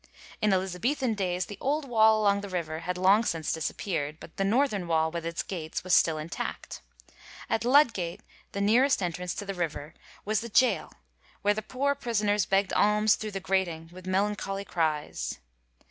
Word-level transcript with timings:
In 0.41 0.51
Elizabethan 0.51 1.13
days, 1.13 1.45
the 1.45 1.59
old 1.61 1.85
wall 1.85 2.19
along 2.19 2.41
the 2.41 2.49
river 2.49 2.79
had 2.79 2.97
long 2.97 3.23
since 3.23 3.53
disappeard, 3.53 4.17
but 4.19 4.35
the 4.37 4.43
northern 4.43 4.87
wall 4.87 5.11
with 5.11 5.27
its 5.27 5.43
gates 5.43 5.83
was 5.83 5.93
still 5.93 6.17
intact. 6.17 6.81
At 7.51 7.63
Lud 7.63 7.93
gate, 7.93 8.21
the 8.51 8.61
nearest 8.61 9.03
entrance 9.03 9.35
to 9.35 9.45
the 9.45 9.53
river, 9.53 9.93
was 10.25 10.39
the 10.41 10.49
gaol 10.49 10.91
where 11.43 11.53
the 11.53 11.61
poor 11.61 11.93
prisoners 11.93 12.47
beggd 12.47 12.73
alms 12.75 13.13
thru 13.13 13.29
the 13.29 13.39
grating 13.39 13.91
with 13.93 14.07
melancholy 14.07 14.65
cries. 14.65 15.37